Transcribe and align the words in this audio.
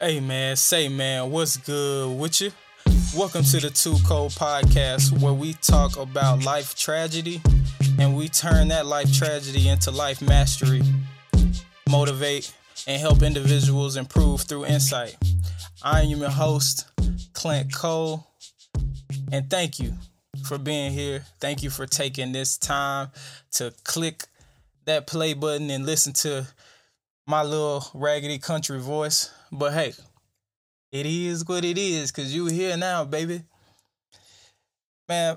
Hey 0.00 0.20
man, 0.20 0.54
say 0.54 0.88
man, 0.88 1.32
what's 1.32 1.56
good 1.56 2.16
with 2.20 2.40
you? 2.40 2.52
Welcome 3.16 3.42
to 3.42 3.58
the 3.58 3.68
Two 3.68 3.96
Cold 4.06 4.30
Podcast, 4.30 5.20
where 5.20 5.32
we 5.32 5.54
talk 5.54 5.96
about 5.96 6.44
life 6.44 6.76
tragedy 6.76 7.42
and 7.98 8.16
we 8.16 8.28
turn 8.28 8.68
that 8.68 8.86
life 8.86 9.12
tragedy 9.12 9.68
into 9.68 9.90
life 9.90 10.22
mastery, 10.22 10.82
motivate, 11.90 12.54
and 12.86 13.00
help 13.00 13.22
individuals 13.22 13.96
improve 13.96 14.42
through 14.42 14.66
insight. 14.66 15.16
I 15.82 16.02
am 16.02 16.20
your 16.20 16.30
host, 16.30 16.86
Clint 17.32 17.74
Cole, 17.74 18.24
and 19.32 19.50
thank 19.50 19.80
you 19.80 19.94
for 20.46 20.58
being 20.58 20.92
here. 20.92 21.24
Thank 21.40 21.64
you 21.64 21.70
for 21.70 21.86
taking 21.86 22.30
this 22.30 22.56
time 22.56 23.08
to 23.54 23.74
click 23.82 24.26
that 24.84 25.08
play 25.08 25.34
button 25.34 25.70
and 25.70 25.84
listen 25.84 26.12
to 26.12 26.46
my 27.28 27.42
little 27.42 27.84
raggedy 27.92 28.38
country 28.38 28.80
voice. 28.80 29.30
But 29.52 29.74
hey, 29.74 29.92
it 30.90 31.04
is 31.04 31.46
what 31.46 31.64
it 31.64 31.76
is 31.76 32.10
because 32.10 32.34
you 32.34 32.46
here 32.46 32.76
now, 32.76 33.04
baby. 33.04 33.42
Man, 35.08 35.36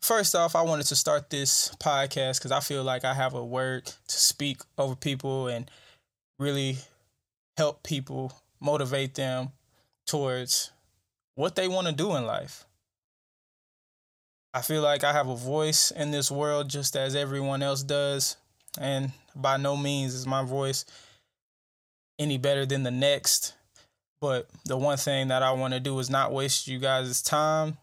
first 0.00 0.34
off, 0.34 0.56
I 0.56 0.62
wanted 0.62 0.86
to 0.86 0.96
start 0.96 1.28
this 1.28 1.70
podcast 1.78 2.38
because 2.38 2.52
I 2.52 2.60
feel 2.60 2.82
like 2.82 3.04
I 3.04 3.12
have 3.12 3.34
a 3.34 3.44
word 3.44 3.84
to 3.84 4.18
speak 4.18 4.62
over 4.78 4.96
people 4.96 5.48
and 5.48 5.70
really 6.38 6.78
help 7.58 7.82
people, 7.82 8.32
motivate 8.58 9.14
them 9.14 9.52
towards 10.06 10.72
what 11.34 11.54
they 11.54 11.68
want 11.68 11.86
to 11.86 11.92
do 11.92 12.16
in 12.16 12.24
life. 12.24 12.64
I 14.54 14.62
feel 14.62 14.80
like 14.80 15.04
I 15.04 15.12
have 15.12 15.28
a 15.28 15.36
voice 15.36 15.90
in 15.90 16.12
this 16.12 16.30
world 16.30 16.70
just 16.70 16.96
as 16.96 17.14
everyone 17.14 17.62
else 17.62 17.82
does. 17.82 18.38
And 18.78 19.12
by 19.34 19.58
no 19.58 19.76
means 19.76 20.14
is 20.14 20.26
my 20.26 20.42
voice 20.42 20.86
any 22.18 22.38
better 22.38 22.66
than 22.66 22.82
the 22.82 22.90
next. 22.90 23.54
But 24.20 24.48
the 24.64 24.76
one 24.76 24.96
thing 24.96 25.28
that 25.28 25.42
I 25.42 25.52
want 25.52 25.74
to 25.74 25.80
do 25.80 25.98
is 25.98 26.10
not 26.10 26.32
waste 26.32 26.68
you 26.68 26.78
guys' 26.78 27.22
time. 27.22 27.76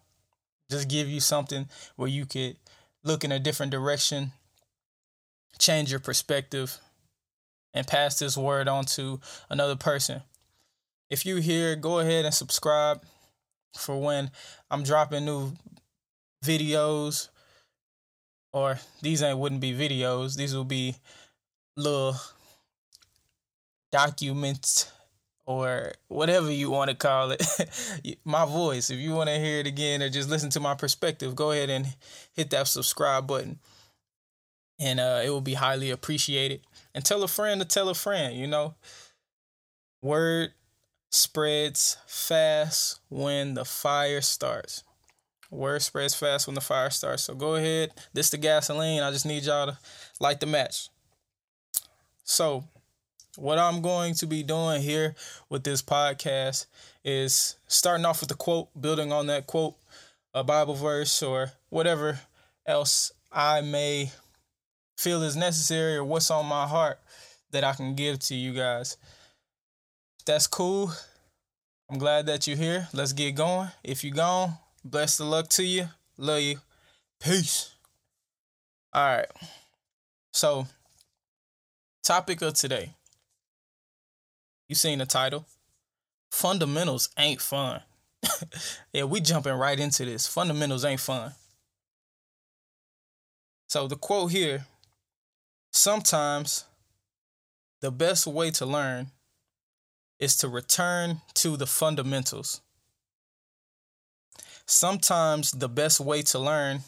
Just 0.70 0.88
give 0.88 1.08
you 1.08 1.20
something 1.20 1.68
where 1.96 2.10
you 2.10 2.26
could 2.26 2.58
look 3.04 3.24
in 3.24 3.32
a 3.32 3.40
different 3.40 3.72
direction, 3.72 4.32
change 5.60 5.92
your 5.92 6.00
perspective, 6.00 6.80
and 7.74 7.86
pass 7.86 8.20
this 8.20 8.38
word 8.38 8.68
on 8.68 8.86
to 8.86 9.20
another 9.50 9.76
person. 9.76 10.22
If 11.10 11.26
you're 11.26 11.42
here, 11.42 11.76
go 11.76 12.00
ahead 12.00 12.26
and 12.26 12.34
subscribe 12.34 13.02
for 13.78 14.00
when 14.00 14.32
I'm 14.72 14.84
dropping 14.84 15.26
new 15.26 15.54
videos. 16.44 17.30
Or 18.52 18.80
these 19.02 19.22
ain't 19.22 19.40
wouldn't 19.40 19.62
be 19.62 19.74
videos. 19.74 20.38
These 20.38 20.56
will 20.56 20.64
be 20.64 20.96
little 21.76 22.16
documents 23.94 24.92
or 25.46 25.94
whatever 26.08 26.52
you 26.52 26.72
want 26.72 26.90
to 26.90 26.96
call 26.96 27.32
it. 27.32 28.20
my 28.26 28.44
voice. 28.44 28.90
If 28.90 28.98
you 28.98 29.12
want 29.14 29.30
to 29.30 29.38
hear 29.40 29.60
it 29.60 29.68
again 29.68 30.02
or 30.02 30.10
just 30.10 30.30
listen 30.30 30.50
to 30.52 30.60
my 30.60 30.74
perspective, 30.74 31.36
go 31.36 31.52
ahead 31.52 31.70
and 31.70 31.88
hit 32.34 32.50
that 32.50 32.68
subscribe 32.68 33.28
button. 33.28 33.60
And 34.80 35.00
uh, 35.00 35.22
it 35.24 35.30
will 35.30 35.42
be 35.42 35.54
highly 35.54 35.92
appreciated. 35.92 36.62
And 36.96 37.06
tell 37.06 37.22
a 37.24 37.28
friend 37.28 37.62
to 37.62 37.68
tell 37.68 37.88
a 37.88 37.94
friend, 37.94 38.36
you 38.36 38.48
know. 38.48 38.74
Word 40.02 40.54
spreads 41.12 41.98
fast 42.08 43.00
when 43.10 43.54
the 43.54 43.64
fire 43.64 44.22
starts. 44.22 44.84
Word 45.52 45.84
spreads 45.84 46.16
fast 46.16 46.48
when 46.48 46.56
the 46.56 46.62
fire 46.62 46.90
starts. 46.90 47.24
So 47.24 47.36
go 47.36 47.56
ahead. 47.56 47.92
This 48.12 48.32
the 48.32 48.38
gasoline. 48.38 49.04
I 49.04 49.12
just 49.12 49.26
need 49.26 49.44
y'all 49.44 49.68
to 49.68 49.78
light 50.20 50.40
the 50.40 50.48
match. 50.48 50.90
So 52.24 52.64
what 53.38 53.58
I'm 53.58 53.82
going 53.82 54.14
to 54.16 54.28
be 54.28 54.44
doing 54.44 54.82
here 54.82 55.16
with 55.50 55.64
this 55.64 55.82
podcast 55.82 56.68
is 57.04 57.56
starting 57.68 58.06
off 58.06 58.22
with 58.22 58.32
a 58.32 58.36
quote, 58.36 58.70
building 58.80 59.12
on 59.12 59.28
that 59.28 59.48
quote, 59.48 59.76
a 60.34 60.44
Bible 60.44 60.76
verse, 60.76 61.24
or 61.24 61.52
whatever 61.70 62.20
else 62.66 63.12
I 63.32 63.62
may 63.62 64.12
feel 64.98 65.24
is 65.24 65.36
necessary 65.36 65.96
or 65.96 66.04
what's 66.04 66.30
on 66.30 66.46
my 66.46 66.68
heart 66.68 67.00
that 67.52 67.64
I 67.64 67.74
can 67.74 67.96
give 67.96 68.20
to 68.20 68.36
you 68.36 68.54
guys. 68.54 68.98
That's 70.26 70.48
cool. 70.48 70.92
I'm 71.90 71.98
glad 71.98 72.28
that 72.28 72.48
you're 72.48 72.58
here. 72.58 72.88
Let's 72.94 73.14
get 73.14 73.36
going. 73.36 73.70
If 73.84 74.04
you're 74.04 74.16
gone, 74.16 74.54
best 74.86 75.20
of 75.20 75.28
luck 75.28 75.50
to 75.50 75.64
you. 75.64 75.90
Love 76.18 76.42
you. 76.42 76.60
Peace. 77.20 77.74
All 78.94 79.18
right. 79.18 79.28
So, 80.32 80.68
topic 82.04 82.42
of 82.42 82.54
today 82.54 82.94
you 84.74 84.76
seen 84.76 84.98
the 84.98 85.06
title? 85.06 85.46
Fundamentals 86.32 87.10
ain't 87.16 87.40
fun. 87.40 87.82
yeah, 88.94 89.04
we 89.04 89.22
jumping 89.22 89.54
right 89.54 89.80
into 89.80 90.04
this. 90.04 90.26
Fundamentals 90.26 90.84
ain't 90.84 91.00
fun. 91.00 91.34
So 93.68 93.88
the 93.88 93.96
quote 93.96 94.32
here 94.32 94.66
sometimes 95.72 96.66
the 97.82 97.92
best 97.92 98.26
way 98.26 98.50
to 98.50 98.66
learn 98.66 99.12
is 100.20 100.36
to 100.38 100.48
return 100.48 101.22
to 101.36 101.56
the 101.56 101.68
fundamentals. 101.68 102.62
Sometimes 104.66 105.52
the 105.52 105.70
best 105.70 106.00
way 106.00 106.24
to 106.24 106.40
learn 106.40 106.80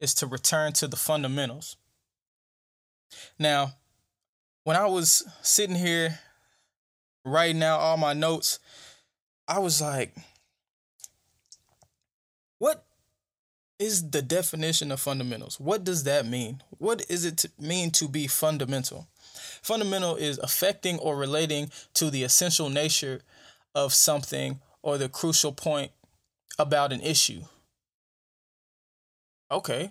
is 0.00 0.14
to 0.14 0.26
return 0.26 0.72
to 0.72 0.88
the 0.88 0.96
fundamentals. 0.96 1.76
Now, 3.38 3.72
when 4.64 4.76
I 4.76 4.86
was 4.86 5.22
sitting 5.42 5.76
here 5.76 6.18
writing 7.26 7.62
out 7.62 7.80
all 7.80 7.96
my 7.96 8.14
notes, 8.14 8.58
I 9.48 9.58
was 9.58 9.82
like, 9.82 10.14
what 12.58 12.84
is 13.78 14.10
the 14.10 14.22
definition 14.22 14.90
of 14.90 15.00
fundamentals? 15.00 15.60
What 15.60 15.84
does 15.84 16.04
that 16.04 16.26
mean? 16.26 16.62
What 16.78 17.04
is 17.10 17.24
it 17.24 17.36
to 17.38 17.50
mean 17.58 17.90
to 17.92 18.08
be 18.08 18.26
fundamental? 18.26 19.08
Fundamental 19.60 20.16
is 20.16 20.38
affecting 20.38 20.98
or 20.98 21.16
relating 21.16 21.70
to 21.94 22.08
the 22.08 22.22
essential 22.22 22.70
nature 22.70 23.20
of 23.74 23.92
something 23.92 24.60
or 24.82 24.96
the 24.96 25.08
crucial 25.08 25.52
point 25.52 25.90
about 26.58 26.92
an 26.92 27.00
issue. 27.00 27.42
Okay. 29.50 29.90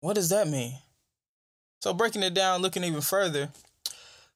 What 0.00 0.14
does 0.14 0.28
that 0.28 0.48
mean? 0.48 0.74
So, 1.80 1.94
breaking 1.94 2.22
it 2.22 2.34
down, 2.34 2.60
looking 2.60 2.84
even 2.84 3.00
further, 3.00 3.48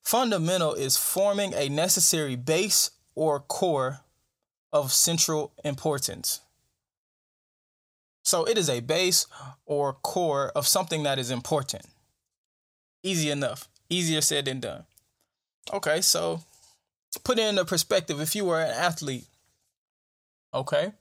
Fundamental 0.06 0.72
is 0.72 0.96
forming 0.96 1.52
a 1.54 1.68
necessary 1.68 2.36
base 2.36 2.92
or 3.16 3.40
core 3.40 4.02
of 4.72 4.92
central 4.92 5.52
importance. 5.64 6.42
So 8.22 8.44
it 8.44 8.56
is 8.56 8.70
a 8.70 8.78
base 8.78 9.26
or 9.64 9.94
core 9.94 10.52
of 10.54 10.68
something 10.68 11.02
that 11.02 11.18
is 11.18 11.32
important. 11.32 11.86
Easy 13.02 13.32
enough. 13.32 13.68
Easier 13.90 14.20
said 14.20 14.44
than 14.44 14.60
done. 14.60 14.84
Okay, 15.72 16.00
so 16.00 16.44
put 17.24 17.40
it 17.40 17.48
in 17.48 17.58
a 17.58 17.64
perspective 17.64 18.20
if 18.20 18.36
you 18.36 18.44
were 18.44 18.60
an 18.60 18.70
athlete, 18.70 19.26
okay, 20.54 20.92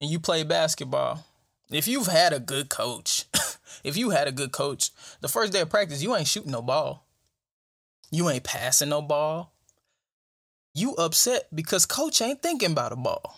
and 0.00 0.10
you 0.12 0.20
play 0.20 0.44
basketball, 0.44 1.26
if 1.72 1.88
you've 1.88 2.06
had 2.06 2.32
a 2.32 2.38
good 2.38 2.68
coach, 2.68 3.24
if 3.82 3.96
you 3.96 4.10
had 4.10 4.28
a 4.28 4.32
good 4.32 4.52
coach, 4.52 4.92
the 5.22 5.26
first 5.26 5.52
day 5.52 5.62
of 5.62 5.70
practice, 5.70 6.04
you 6.04 6.14
ain't 6.14 6.28
shooting 6.28 6.52
no 6.52 6.62
ball. 6.62 7.07
You 8.10 8.30
ain't 8.30 8.44
passing 8.44 8.88
no 8.88 9.02
ball. 9.02 9.52
You 10.74 10.94
upset 10.94 11.48
because 11.54 11.86
coach 11.86 12.22
ain't 12.22 12.42
thinking 12.42 12.72
about 12.72 12.92
a 12.92 12.96
ball. 12.96 13.36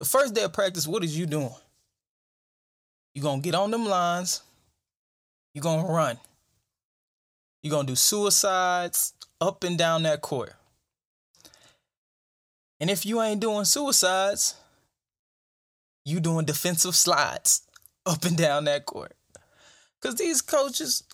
The 0.00 0.06
first 0.06 0.34
day 0.34 0.42
of 0.42 0.52
practice, 0.52 0.86
what 0.86 1.04
is 1.04 1.16
you 1.16 1.26
doing? 1.26 1.54
You 3.14 3.22
gonna 3.22 3.40
get 3.40 3.54
on 3.54 3.70
them 3.70 3.86
lines. 3.86 4.42
You 5.54 5.60
gonna 5.60 5.86
run. 5.86 6.18
You 7.62 7.70
gonna 7.70 7.86
do 7.86 7.94
suicides 7.94 9.14
up 9.40 9.64
and 9.64 9.78
down 9.78 10.02
that 10.02 10.20
court. 10.20 10.54
And 12.80 12.90
if 12.90 13.06
you 13.06 13.22
ain't 13.22 13.40
doing 13.40 13.64
suicides, 13.64 14.56
you 16.04 16.18
doing 16.18 16.44
defensive 16.44 16.96
slides 16.96 17.62
up 18.04 18.24
and 18.24 18.36
down 18.36 18.64
that 18.64 18.86
court. 18.86 19.14
Cause 20.00 20.16
these 20.16 20.40
coaches 20.40 21.04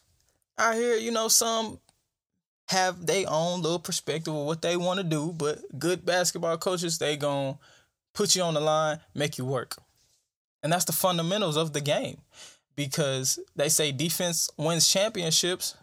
out 0.56 0.74
here, 0.74 0.96
you 0.96 1.10
know, 1.10 1.28
some 1.28 1.78
have 2.68 3.06
their 3.06 3.24
own 3.28 3.62
little 3.62 3.78
perspective 3.78 4.34
of 4.34 4.44
what 4.44 4.62
they 4.62 4.76
want 4.76 4.98
to 4.98 5.04
do, 5.04 5.32
but 5.36 5.60
good 5.78 6.04
basketball 6.04 6.56
coaches, 6.58 6.98
they 6.98 7.16
going 7.16 7.54
to 7.54 7.58
put 8.12 8.36
you 8.36 8.42
on 8.42 8.54
the 8.54 8.60
line, 8.60 9.00
make 9.14 9.38
you 9.38 9.44
work. 9.44 9.76
And 10.62 10.72
that's 10.72 10.84
the 10.84 10.92
fundamentals 10.92 11.56
of 11.56 11.72
the 11.72 11.80
game 11.80 12.18
because 12.76 13.38
they 13.56 13.68
say 13.68 13.90
defense 13.90 14.50
wins 14.56 14.86
championships. 14.86 15.76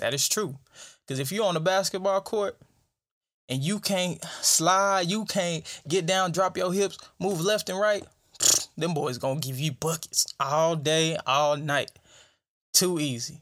That 0.00 0.12
is 0.12 0.28
true. 0.28 0.56
Because 1.06 1.18
if 1.18 1.32
you're 1.32 1.46
on 1.46 1.54
the 1.54 1.60
basketball 1.60 2.20
court 2.20 2.58
and 3.48 3.62
you 3.62 3.80
can't 3.80 4.22
slide, 4.40 5.10
you 5.10 5.24
can't 5.24 5.64
get 5.88 6.04
down, 6.04 6.32
drop 6.32 6.56
your 6.56 6.72
hips, 6.72 6.98
move 7.18 7.40
left 7.40 7.68
and 7.70 7.78
right, 7.78 8.04
them 8.76 8.92
boys 8.92 9.18
going 9.18 9.40
to 9.40 9.48
give 9.48 9.58
you 9.58 9.72
buckets 9.72 10.26
all 10.38 10.76
day, 10.76 11.16
all 11.26 11.56
night. 11.56 11.90
Too 12.72 12.98
easy. 13.00 13.40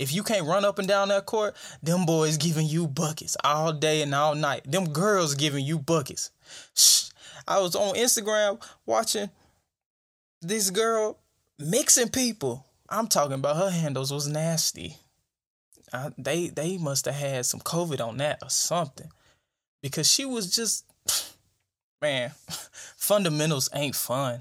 If 0.00 0.14
you 0.14 0.22
can't 0.22 0.46
run 0.46 0.64
up 0.64 0.78
and 0.78 0.88
down 0.88 1.08
that 1.08 1.26
court, 1.26 1.54
them 1.82 2.06
boys 2.06 2.38
giving 2.38 2.66
you 2.66 2.86
buckets 2.88 3.36
all 3.44 3.70
day 3.70 4.00
and 4.00 4.14
all 4.14 4.34
night. 4.34 4.62
Them 4.64 4.94
girls 4.94 5.34
giving 5.34 5.62
you 5.62 5.78
buckets. 5.78 6.30
Shh. 6.74 7.10
I 7.46 7.60
was 7.60 7.76
on 7.76 7.96
Instagram 7.96 8.66
watching 8.86 9.28
this 10.40 10.70
girl 10.70 11.18
mixing 11.58 12.08
people. 12.08 12.64
I'm 12.88 13.08
talking 13.08 13.34
about 13.34 13.56
her 13.56 13.68
handles 13.68 14.10
was 14.10 14.26
nasty. 14.26 14.96
I, 15.92 16.12
they 16.16 16.48
they 16.48 16.78
must 16.78 17.04
have 17.04 17.14
had 17.14 17.44
some 17.44 17.60
COVID 17.60 18.00
on 18.00 18.16
that 18.18 18.38
or 18.42 18.48
something, 18.48 19.10
because 19.82 20.10
she 20.10 20.24
was 20.24 20.50
just 20.50 20.86
man. 22.00 22.30
Fundamentals 22.96 23.68
ain't 23.74 23.96
fun. 23.96 24.40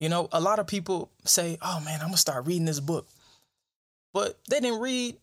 You 0.00 0.08
know, 0.08 0.28
a 0.32 0.40
lot 0.40 0.58
of 0.58 0.66
people 0.66 1.10
say, 1.24 1.58
"Oh 1.60 1.80
man, 1.80 2.00
I'm 2.00 2.08
gonna 2.08 2.16
start 2.16 2.46
reading 2.46 2.64
this 2.64 2.80
book," 2.80 3.06
but 4.12 4.38
they 4.48 4.60
didn't 4.60 4.80
read 4.80 5.16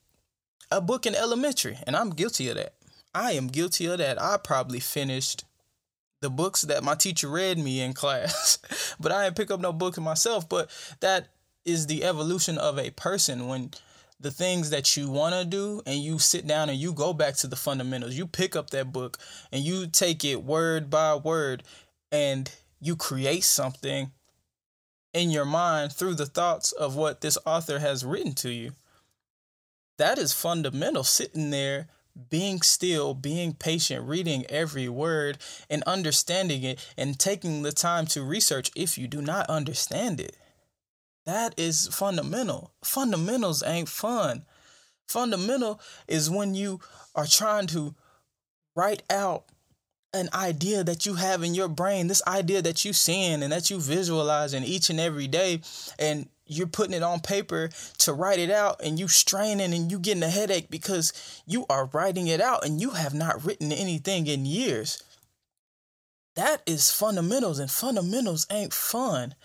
a 0.72 0.80
book 0.82 1.06
in 1.06 1.16
elementary, 1.16 1.80
and 1.88 1.96
I'm 1.96 2.12
guilty 2.12 2.48
of 2.50 2.56
that. 2.56 2.74
I 3.14 3.32
am 3.32 3.48
guilty 3.48 3.88
of 3.88 3.98
that. 3.98 4.22
I 4.22 4.38
probably 4.38 4.80
finished 4.80 5.44
the 6.22 6.30
books 6.30 6.62
that 6.64 6.84
my 6.84 6.96
teacher 6.96 7.28
read 7.28 7.58
me 7.58 7.82
in 7.82 7.94
class, 7.96 8.60
but 9.00 9.12
I 9.12 9.24
didn't 9.26 9.38
pick 9.38 9.52
up 9.52 9.60
no 9.60 9.74
book 9.74 9.98
myself. 9.98 10.48
But 10.48 10.70
that 11.00 11.30
is 11.66 11.88
the 11.88 12.04
evolution 12.04 12.58
of 12.58 12.78
a 12.78 12.92
person 12.92 13.48
when 13.48 13.72
the 14.20 14.32
things 14.32 14.70
that 14.72 14.98
you 14.98 15.10
want 15.10 15.36
to 15.36 15.46
do 15.46 15.82
and 15.86 16.00
you 16.00 16.18
sit 16.18 16.48
down 16.48 16.70
and 16.70 16.78
you 16.78 16.92
go 16.92 17.14
back 17.14 17.36
to 17.36 17.48
the 17.48 17.56
fundamentals. 17.56 18.16
You 18.16 18.26
pick 18.26 18.56
up 18.56 18.72
that 18.72 18.92
book 18.92 19.18
and 19.52 19.64
you 19.64 19.88
take 19.88 20.26
it 20.26 20.44
word 20.44 20.90
by 20.90 21.16
word 21.16 21.64
and 22.12 22.52
you 22.80 22.96
create 22.96 23.44
something 23.44 24.12
in 25.18 25.32
your 25.32 25.46
mind 25.46 25.92
through 25.92 26.14
the 26.14 26.28
thoughts 26.28 26.72
of 26.72 26.96
what 26.96 27.22
this 27.22 27.38
author 27.46 27.80
has 27.80 28.06
written 28.06 28.34
to 28.36 28.52
you. 28.52 28.74
That 29.98 30.20
is 30.20 30.32
fundamental, 30.32 31.04
sitting 31.04 31.50
there, 31.50 31.88
being 32.30 32.62
still, 32.62 33.16
being 33.16 33.54
patient, 33.54 34.08
reading 34.08 34.46
every 34.48 34.88
word 34.88 35.40
and 35.70 35.82
understanding 35.84 36.64
it, 36.64 36.88
and 36.96 37.18
taking 37.18 37.64
the 37.64 37.72
time 37.72 38.06
to 38.08 38.24
research 38.24 38.70
if 38.76 38.98
you 38.98 39.08
do 39.08 39.22
not 39.22 39.50
understand 39.50 40.20
it. 40.20 40.38
That 41.26 41.56
is 41.58 41.88
fundamental. 41.88 42.72
Fundamentals 42.84 43.64
ain't 43.64 43.90
fun. 43.90 44.46
Fundamental 45.08 45.82
is 46.08 46.30
when 46.30 46.54
you 46.54 46.80
are 47.16 47.26
trying 47.26 47.66
to 47.68 47.96
write 48.76 49.02
out 49.10 49.46
an 50.14 50.30
idea 50.34 50.84
that 50.84 51.06
you 51.06 51.16
have 51.16 51.44
in 51.44 51.54
your 51.54 51.68
brain, 51.68 52.08
this 52.08 52.26
idea 52.28 52.62
that 52.62 52.86
you 52.86 52.94
seeing 52.94 53.44
and 53.44 53.52
that 53.52 53.70
you 53.70 53.80
visualizing 53.80 54.64
each 54.64 54.90
and 54.90 55.00
every 55.00 55.28
day, 55.28 55.62
and 56.00 56.30
you're 56.46 56.68
putting 56.68 56.94
it 56.94 57.04
on 57.04 57.20
paper 57.20 57.70
to 57.98 58.14
write 58.14 58.40
it 58.40 58.50
out, 58.50 58.82
and 58.84 59.00
you 59.00 59.08
straining 59.08 59.74
and 59.74 59.92
you 59.92 60.00
getting 60.00 60.24
a 60.24 60.30
headache 60.30 60.70
because 60.70 61.42
you 61.46 61.66
are 61.70 61.90
writing 61.94 62.28
it 62.28 62.40
out 62.40 62.66
and 62.66 62.82
you 62.82 62.92
have 62.92 63.14
not 63.14 63.44
written 63.46 63.72
anything 63.72 64.28
in 64.28 64.46
years. 64.46 65.04
That 66.36 66.62
is 66.66 66.92
fundamentals, 66.92 67.60
and 67.60 67.70
fundamentals 67.70 68.48
ain't 68.50 68.74
fun 68.74 69.36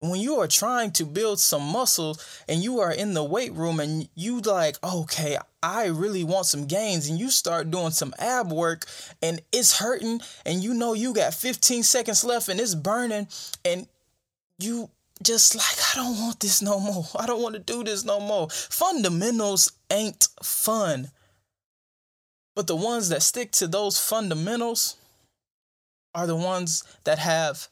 when 0.00 0.20
you 0.20 0.36
are 0.40 0.46
trying 0.48 0.90
to 0.92 1.04
build 1.04 1.38
some 1.38 1.62
muscle 1.62 2.16
and 2.48 2.62
you 2.62 2.80
are 2.80 2.92
in 2.92 3.12
the 3.14 3.22
weight 3.22 3.52
room 3.52 3.80
and 3.80 4.08
you 4.14 4.40
like 4.40 4.76
okay 4.82 5.36
i 5.62 5.86
really 5.86 6.24
want 6.24 6.46
some 6.46 6.66
gains 6.66 7.08
and 7.08 7.18
you 7.18 7.30
start 7.30 7.70
doing 7.70 7.90
some 7.90 8.14
ab 8.18 8.50
work 8.50 8.86
and 9.22 9.42
it's 9.52 9.78
hurting 9.78 10.20
and 10.46 10.62
you 10.62 10.72
know 10.72 10.94
you 10.94 11.12
got 11.12 11.34
15 11.34 11.82
seconds 11.82 12.24
left 12.24 12.48
and 12.48 12.58
it's 12.58 12.74
burning 12.74 13.28
and 13.64 13.86
you 14.58 14.88
just 15.22 15.54
like 15.54 15.64
i 15.92 16.02
don't 16.02 16.18
want 16.18 16.40
this 16.40 16.62
no 16.62 16.80
more. 16.80 17.04
I 17.18 17.26
don't 17.26 17.42
want 17.42 17.54
to 17.54 17.60
do 17.60 17.84
this 17.84 18.04
no 18.04 18.20
more. 18.20 18.48
Fundamentals 18.50 19.72
ain't 19.90 20.28
fun. 20.42 21.10
But 22.54 22.66
the 22.66 22.76
ones 22.76 23.08
that 23.10 23.22
stick 23.22 23.52
to 23.52 23.66
those 23.66 23.98
fundamentals 23.98 24.96
are 26.14 26.26
the 26.26 26.36
ones 26.36 26.84
that 27.04 27.18
have 27.18 27.68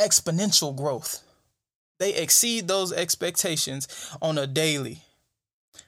exponential 0.00 0.76
growth. 0.76 1.22
They 1.98 2.14
exceed 2.14 2.68
those 2.68 2.92
expectations 2.92 3.88
on 4.22 4.38
a 4.38 4.46
daily. 4.46 5.02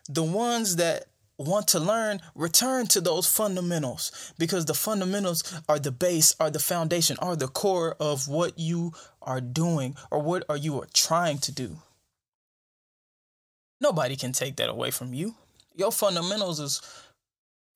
The 0.09 0.25
ones 0.25 0.77
that 0.77 1.07
want 1.39 1.69
to 1.69 1.81
learn 1.81 2.21
return 2.35 2.87
to 2.87 3.01
those 3.01 3.27
fundamentals 3.27 4.35
because 4.39 4.67
the 4.67 4.75
fundamentals 4.75 5.43
are 5.69 5.79
the 5.79 5.91
base 5.91 6.35
are 6.39 6.51
the 6.51 6.59
foundation 6.59 7.17
are 7.21 7.35
the 7.35 7.49
core 7.49 7.97
of 7.99 8.29
what 8.29 8.59
you 8.59 8.93
are 9.23 9.41
doing 9.41 9.97
or 10.11 10.21
what 10.21 10.45
are 10.51 10.57
you 10.57 10.79
are 10.79 10.89
trying 10.93 11.39
to 11.39 11.51
do 11.51 11.79
nobody 13.81 14.17
can 14.17 14.33
take 14.33 14.57
that 14.57 14.69
away 14.69 14.91
from 14.91 15.15
you 15.15 15.35
your 15.75 15.91
fundamentals 15.91 16.61
is 16.61 16.83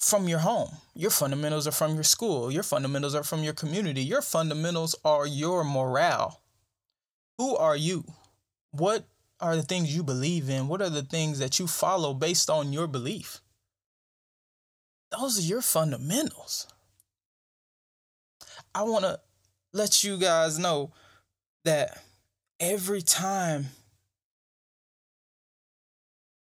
from 0.04 0.28
your 0.28 0.40
home. 0.40 0.70
Your 0.94 1.10
fundamentals 1.10 1.66
are 1.66 1.72
from 1.72 1.94
your 1.94 2.04
school. 2.04 2.50
Your 2.50 2.62
fundamentals 2.62 3.14
are 3.14 3.22
from 3.22 3.42
your 3.42 3.54
community. 3.54 4.02
Your 4.02 4.22
fundamentals 4.22 4.94
are 5.04 5.26
your 5.26 5.64
morale. 5.64 6.42
Who 7.38 7.56
are 7.56 7.76
you? 7.76 8.04
What 8.70 9.06
are 9.40 9.56
the 9.56 9.62
things 9.62 9.96
you 9.96 10.02
believe 10.02 10.50
in? 10.50 10.68
What 10.68 10.82
are 10.82 10.90
the 10.90 11.02
things 11.02 11.38
that 11.38 11.58
you 11.58 11.66
follow 11.66 12.12
based 12.12 12.50
on 12.50 12.72
your 12.72 12.86
belief? 12.86 13.40
Those 15.10 15.38
are 15.38 15.42
your 15.42 15.62
fundamentals. 15.62 16.66
I 18.74 18.82
want 18.82 19.04
to 19.04 19.20
let 19.72 20.04
you 20.04 20.18
guys 20.18 20.58
know 20.58 20.92
that 21.64 22.02
every 22.60 23.00
time 23.00 23.68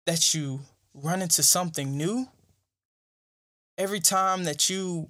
that 0.06 0.34
you 0.34 0.62
run 0.94 1.22
into 1.22 1.44
something 1.44 1.98
new, 1.98 2.28
every 3.80 4.02
time 4.02 4.44
that 4.44 4.70
you 4.70 5.10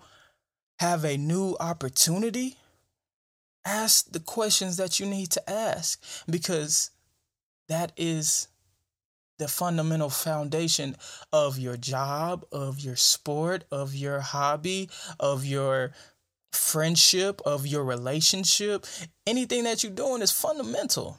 have 0.80 1.04
a 1.04 1.18
new 1.18 1.58
opportunity, 1.60 2.56
ask 3.66 4.12
the 4.12 4.20
questions 4.20 4.78
that 4.78 5.00
you 5.00 5.06
need 5.06 5.32
to 5.32 5.50
ask 5.50 6.02
because 6.30 6.92
that 7.68 7.92
is 7.98 8.48
the 9.40 9.48
fundamental 9.48 10.10
foundation 10.10 10.96
of 11.34 11.58
your 11.58 11.78
job, 11.78 12.46
of 12.52 12.80
your 12.80 12.96
sport, 12.96 13.64
of 13.72 13.96
your 13.96 14.20
hobby, 14.20 14.90
of 15.20 15.46
your 15.46 15.92
friendship, 16.52 17.42
of 17.46 17.66
your 17.66 17.84
relationship. 17.84 18.86
Anything 19.26 19.64
that 19.64 19.84
you're 19.84 19.92
doing 19.92 20.22
is 20.22 20.32
fundamental. 20.32 21.18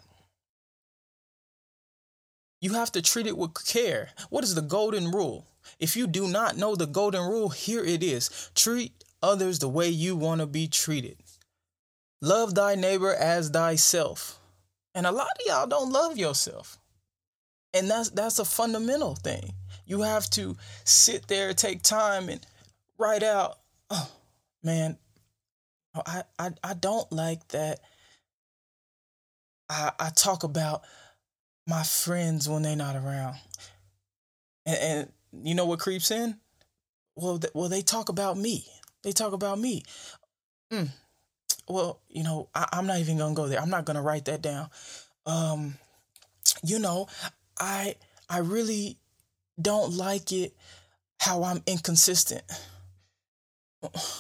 You 2.61 2.75
have 2.75 2.93
to 2.93 3.03
treat 3.03 3.27
it 3.27 3.39
with 3.39 3.67
care. 3.67 4.11
What 4.29 4.45
is 4.45 4.55
the 4.55 4.63
golden 4.63 5.11
rule? 5.11 5.47
If 5.79 5.97
you 5.97 6.07
do 6.07 6.29
not 6.29 6.57
know 6.57 6.75
the 6.75 6.87
golden 6.87 7.23
rule, 7.23 7.49
here 7.49 7.85
it 7.85 8.03
is 8.03 8.51
treat 8.55 8.93
others 9.23 9.59
the 9.59 9.69
way 9.69 9.89
you 9.89 10.17
want 10.17 10.41
to 10.41 10.47
be 10.47 10.67
treated. 10.69 11.17
Love 12.21 12.55
thy 12.55 12.75
neighbor 12.75 13.15
as 13.15 13.49
thyself. 13.49 14.39
And 14.95 15.07
a 15.07 15.13
lot 15.13 15.29
of 15.29 15.47
y'all 15.47 15.67
don't 15.67 15.93
love 15.93 16.19
yourself. 16.19 16.79
And 17.73 17.89
that's 17.89 18.11
that's 18.11 18.39
a 18.39 18.45
fundamental 18.45 19.15
thing. 19.15 19.55
You 19.87 20.03
have 20.03 20.29
to 20.31 20.57
sit 20.85 21.29
there, 21.29 21.55
take 21.55 21.83
time 21.83 22.29
and 22.29 22.45
write 22.99 23.23
out, 23.23 23.59
oh 23.91 24.11
man, 24.63 24.99
I 25.95 26.25
I, 26.39 26.51
I 26.63 26.75
don't 26.75 27.11
like 27.13 27.47
that. 27.49 27.81
I 29.69 29.93
I 29.99 30.11
talk 30.11 30.43
about 30.43 30.83
my 31.71 31.85
friends 31.85 32.49
when 32.49 32.63
they're 32.63 32.77
not 32.77 32.97
around. 32.97 33.37
And, 34.67 34.79
and 35.33 35.47
you 35.47 35.55
know 35.55 35.65
what 35.65 35.79
creeps 35.79 36.11
in? 36.11 36.37
Well, 37.15 37.39
th- 37.39 37.55
well, 37.55 37.69
they 37.69 37.81
talk 37.81 38.09
about 38.09 38.37
me. 38.37 38.67
They 39.03 39.13
talk 39.13 39.33
about 39.33 39.59
me. 39.59 39.85
Mm. 40.73 40.89
Well, 41.69 42.01
you 42.09 42.25
know, 42.25 42.49
I, 42.55 42.67
I'm 42.73 42.87
not 42.87 42.99
even 42.99 43.17
gonna 43.17 43.35
go 43.35 43.47
there. 43.47 43.61
I'm 43.61 43.71
not 43.71 43.85
gonna 43.85 44.03
write 44.03 44.25
that 44.25 44.43
down. 44.43 44.69
Um, 45.25 45.77
you 46.65 46.81
know, 46.81 47.07
I 47.59 47.95
I 48.29 48.39
really 48.39 48.99
don't 49.61 49.93
like 49.95 50.33
it 50.33 50.55
how 51.21 51.45
I'm 51.45 51.63
inconsistent. 51.67 52.43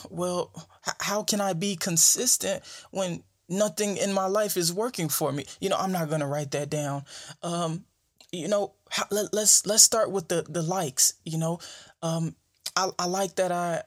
Well, 0.09 0.52
how 1.00 1.23
can 1.23 1.40
I 1.40 1.52
be 1.52 1.76
consistent 1.76 2.62
when 2.92 3.23
nothing 3.50 3.97
in 3.97 4.12
my 4.12 4.26
life 4.26 4.57
is 4.57 4.73
working 4.73 5.09
for 5.09 5.33
me? 5.33 5.45
You 5.61 5.69
know, 5.69 5.76
I'm 5.76 5.92
not 5.92 6.09
gonna 6.09 6.26
write 6.26 6.52
that 6.52 6.71
down. 6.71 7.04
Um, 7.42 7.85
you 8.33 8.49
know, 8.49 8.75
let, 9.11 9.35
let's 9.35 9.66
let's 9.66 9.83
start 9.83 10.11
with 10.11 10.28
the 10.28 10.47
the 10.49 10.62
likes. 10.62 11.14
You 11.25 11.38
know, 11.38 11.59
um, 12.02 12.35
I 12.76 12.90
I 12.99 13.07
like 13.07 13.37
that 13.37 13.52
I 13.52 13.83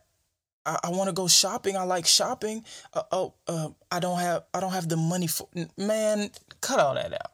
I, 0.65 0.79
I 0.84 0.89
want 0.89 1.10
to 1.10 1.13
go 1.13 1.27
shopping. 1.27 1.77
I 1.77 1.84
like 1.84 2.05
shopping. 2.05 2.63
Uh, 2.93 3.03
oh, 3.12 3.34
uh, 3.48 3.70
I 3.91 4.00
don't 4.00 4.20
have 4.20 4.43
I 4.53 4.60
don't 4.60 4.74
have 4.74 4.89
the 4.89 4.98
money 4.98 5.27
for 5.27 5.48
man. 5.77 6.29
Cut 6.62 6.79
all 6.79 6.96
that 6.96 7.13
out. 7.13 7.32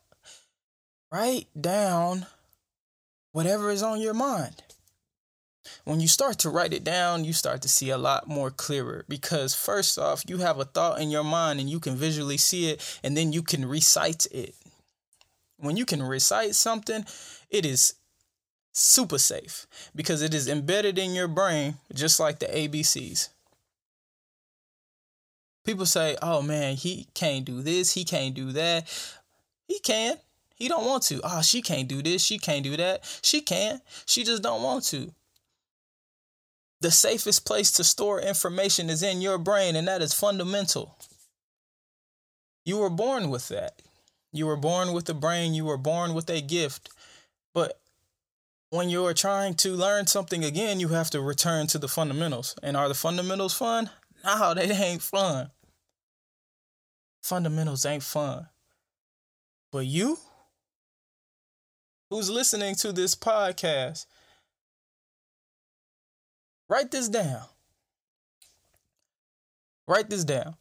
Write 1.12 1.48
down 1.59 2.27
whatever 3.31 3.71
is 3.71 3.83
on 3.83 4.00
your 4.00 4.13
mind. 4.13 4.63
When 5.85 5.99
you 5.99 6.07
start 6.07 6.39
to 6.39 6.49
write 6.49 6.73
it 6.73 6.83
down, 6.83 7.25
you 7.25 7.33
start 7.33 7.61
to 7.63 7.69
see 7.69 7.89
a 7.89 7.97
lot 7.97 8.27
more 8.27 8.51
clearer 8.51 9.05
because 9.07 9.55
first 9.55 9.97
off, 9.97 10.23
you 10.27 10.38
have 10.38 10.59
a 10.59 10.65
thought 10.65 11.01
in 11.01 11.09
your 11.09 11.23
mind 11.23 11.59
and 11.59 11.69
you 11.69 11.79
can 11.79 11.95
visually 11.95 12.38
see 12.38 12.69
it, 12.69 12.99
and 13.03 13.15
then 13.15 13.33
you 13.33 13.41
can 13.43 13.65
recite 13.65 14.25
it. 14.31 14.55
When 15.57 15.77
you 15.77 15.85
can 15.85 16.01
recite 16.01 16.55
something, 16.55 17.05
it 17.49 17.65
is 17.65 17.95
super 18.71 19.17
safe 19.17 19.67
because 19.95 20.21
it 20.21 20.33
is 20.33 20.47
embedded 20.47 20.97
in 20.97 21.13
your 21.13 21.27
brain 21.27 21.75
just 21.93 22.19
like 22.19 22.39
the 22.39 22.47
ABCs. 22.47 23.29
People 25.65 25.85
say, 25.85 26.17
"Oh 26.21 26.41
man, 26.41 26.75
he 26.75 27.07
can't 27.13 27.45
do 27.45 27.61
this, 27.61 27.93
he 27.93 28.03
can't 28.03 28.33
do 28.33 28.51
that." 28.53 28.88
He 29.67 29.79
can. 29.79 30.17
He 30.55 30.67
don't 30.67 30.85
want 30.85 31.03
to. 31.03 31.21
Oh, 31.23 31.41
she 31.41 31.61
can't 31.61 31.88
do 31.88 32.01
this, 32.01 32.23
she 32.23 32.39
can't 32.39 32.63
do 32.63 32.75
that. 32.75 33.03
She 33.21 33.39
can. 33.39 33.81
She 34.05 34.23
just 34.23 34.41
don't 34.41 34.63
want 34.63 34.83
to. 34.85 35.13
The 36.81 36.91
safest 36.91 37.45
place 37.45 37.71
to 37.71 37.83
store 37.83 38.21
information 38.21 38.89
is 38.89 39.03
in 39.03 39.21
your 39.21 39.38
brain 39.38 39.75
and 39.75 39.88
that 39.88 40.01
is 40.01 40.13
fundamental. 40.13 40.98
You 42.65 42.77
were 42.77 42.89
born 42.89 43.29
with 43.29 43.50
that. 43.50 43.81
You 44.31 44.45
were 44.45 44.57
born 44.57 44.93
with 44.93 45.09
a 45.09 45.13
brain, 45.13 45.53
you 45.53 45.65
were 45.65 45.77
born 45.77 46.13
with 46.13 46.29
a 46.29 46.41
gift. 46.41 46.89
But 47.53 47.79
when 48.69 48.89
you're 48.89 49.13
trying 49.13 49.55
to 49.55 49.74
learn 49.74 50.07
something 50.07 50.43
again, 50.43 50.79
you 50.79 50.89
have 50.89 51.09
to 51.12 51.21
return 51.21 51.67
to 51.67 51.79
the 51.79 51.88
fundamentals. 51.88 52.55
And 52.62 52.77
are 52.77 52.88
the 52.88 52.93
fundamentals 52.93 53.53
fun? 53.53 53.89
No, 54.24 54.53
they 54.53 54.69
ain't 54.69 55.01
fun. 55.01 55.50
Fundamentals 57.24 57.86
ain't 57.86 58.03
fun. 58.03 58.48
But 59.71 59.86
you, 59.86 60.17
who's 62.09 62.29
listening 62.29 62.75
to 62.75 62.91
this 62.91 63.15
podcast, 63.15 64.05
write 66.69 66.91
this 66.91 67.09
down. 67.09 67.41
Write 69.88 70.09
this 70.09 70.23
down. 70.23 70.55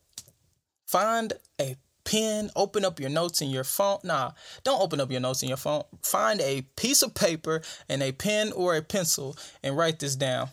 Find 0.87 1.35
a 1.61 1.77
pen, 2.05 2.51
open 2.57 2.85
up 2.85 2.99
your 2.99 3.11
notes 3.11 3.43
in 3.43 3.51
your 3.51 3.65
phone. 3.65 3.99
Nah, 4.03 4.33
don't 4.65 4.81
open 4.81 5.01
up 5.01 5.11
your 5.11 5.21
notes 5.21 5.43
in 5.43 5.49
your 5.49 5.59
phone. 5.59 5.83
Find 6.03 6.41
a 6.41 6.63
piece 6.77 7.03
of 7.03 7.15
paper 7.15 7.61
and 7.89 8.03
a 8.03 8.13
pen 8.13 8.53
or 8.53 8.75
a 8.77 8.83
pencil 8.83 9.37
and 9.63 9.77
write 9.77 9.99
this 9.99 10.17
down. 10.17 10.49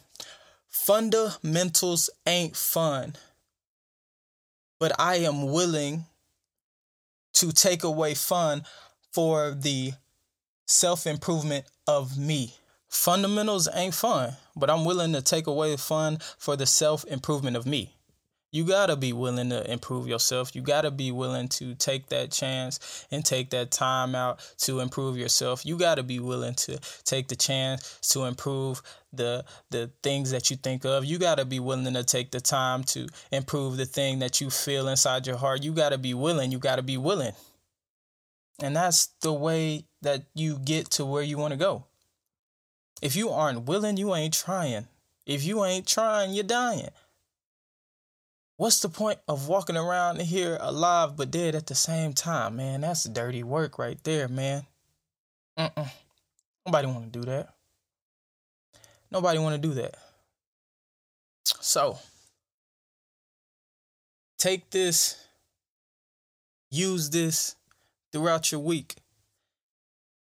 Fundamentals 0.67 2.09
ain't 2.27 2.57
fun, 2.57 3.15
but 4.77 4.91
I 4.99 5.15
am 5.17 5.51
willing 5.51 6.05
to 7.35 7.53
take 7.53 7.83
away 7.85 8.13
fun 8.13 8.63
for 9.13 9.51
the 9.51 9.93
self 10.67 11.07
improvement 11.07 11.65
of 11.87 12.17
me. 12.17 12.53
Fundamentals 12.89 13.67
ain't 13.73 13.93
fun, 13.93 14.35
but 14.55 14.69
I'm 14.69 14.85
willing 14.85 15.13
to 15.13 15.21
take 15.21 15.47
away 15.47 15.75
fun 15.77 16.19
for 16.37 16.55
the 16.55 16.65
self 16.65 17.05
improvement 17.05 17.57
of 17.57 17.65
me 17.65 17.95
you 18.55 18.63
got 18.63 18.85
to 18.85 18.95
be 18.95 19.11
willing 19.11 19.49
to 19.49 19.69
improve 19.69 20.07
yourself. 20.07 20.55
You 20.55 20.61
got 20.61 20.83
to 20.83 20.91
be 20.91 21.11
willing 21.11 21.49
to 21.49 21.75
take 21.75 22.07
that 22.07 22.31
chance 22.31 23.05
and 23.11 23.23
take 23.25 23.49
that 23.49 23.69
time 23.69 24.15
out 24.15 24.39
to 24.59 24.79
improve 24.79 25.17
yourself. 25.17 25.65
You 25.65 25.77
got 25.77 25.95
to 25.95 26.03
be 26.03 26.21
willing 26.21 26.55
to 26.55 26.79
take 27.03 27.27
the 27.27 27.35
chance 27.35 27.99
to 28.13 28.23
improve 28.23 28.81
the 29.11 29.43
the 29.71 29.91
things 30.03 30.31
that 30.31 30.49
you 30.49 30.55
think 30.55 30.85
of. 30.85 31.03
You 31.03 31.19
got 31.19 31.35
to 31.35 31.43
be 31.43 31.59
willing 31.59 31.93
to 31.95 32.03
take 32.05 32.31
the 32.31 32.39
time 32.39 32.85
to 32.85 33.09
improve 33.29 33.75
the 33.75 33.85
thing 33.85 34.19
that 34.19 34.39
you 34.39 34.49
feel 34.49 34.87
inside 34.87 35.27
your 35.27 35.35
heart. 35.35 35.61
You 35.61 35.73
got 35.73 35.89
to 35.89 35.97
be 35.97 36.13
willing. 36.13 36.53
You 36.53 36.59
got 36.59 36.77
to 36.77 36.81
be 36.81 36.95
willing. 36.95 37.33
And 38.61 38.73
that's 38.73 39.07
the 39.21 39.33
way 39.33 39.83
that 40.01 40.23
you 40.33 40.59
get 40.59 40.91
to 40.91 41.05
where 41.05 41.23
you 41.23 41.37
want 41.37 41.51
to 41.51 41.57
go. 41.57 41.87
If 43.05 43.15
you 43.15 43.29
aren't 43.29 43.67
willing, 43.67 43.97
you 43.97 44.15
ain't 44.15 44.33
trying. 44.33 44.87
If 45.27 45.43
you 45.43 45.63
ain't 45.63 45.85
trying, 45.85 46.33
you're 46.33 46.43
dying. 46.43 46.89
What's 48.57 48.79
the 48.79 48.89
point 48.89 49.19
of 49.27 49.47
walking 49.47 49.77
around 49.77 50.19
here 50.23 50.57
alive 50.59 51.15
but 51.15 51.29
dead 51.29 51.53
at 51.53 51.67
the 51.67 51.75
same 51.75 52.13
time, 52.13 52.55
man? 52.55 52.81
That's 52.81 53.03
dirty 53.03 53.43
work 53.43 53.77
right 53.77 54.03
there, 54.03 54.27
man. 54.27 54.65
Mm-mm. 55.55 55.87
Nobody 56.65 56.87
want 56.87 57.13
to 57.13 57.19
do 57.19 57.25
that. 57.25 57.49
Nobody 59.11 59.37
want 59.37 59.61
to 59.61 59.67
do 59.67 59.75
that. 59.75 59.97
So, 61.43 61.99
take 64.39 64.71
this, 64.71 65.27
use 66.71 67.11
this 67.11 67.55
throughout 68.11 68.51
your 68.51 68.61
week. 68.61 68.95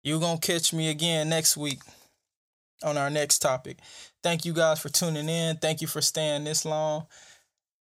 You're 0.03 0.19
going 0.19 0.39
to 0.39 0.47
catch 0.53 0.73
me 0.73 0.89
again 0.89 1.29
next 1.29 1.55
week 1.55 1.81
on 2.83 2.97
our 2.97 3.09
next 3.09 3.39
topic. 3.39 3.79
Thank 4.23 4.45
you 4.45 4.53
guys 4.53 4.79
for 4.79 4.89
tuning 4.89 5.29
in. 5.29 5.57
Thank 5.57 5.81
you 5.81 5.87
for 5.87 6.01
staying 6.01 6.43
this 6.43 6.65
long. 6.65 7.07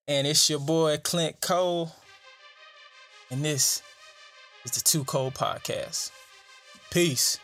And 0.07 0.25
it's 0.25 0.49
your 0.49 0.59
boy 0.59 0.97
Clint 1.03 1.41
Cole. 1.41 1.91
And 3.31 3.43
this 3.43 3.81
is 4.65 4.71
the 4.71 4.81
Two 4.81 5.03
Cold 5.03 5.33
Podcast. 5.33 6.11
Peace. 6.91 7.39